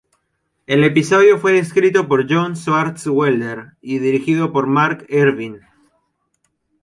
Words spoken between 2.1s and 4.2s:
John Swartzwelder y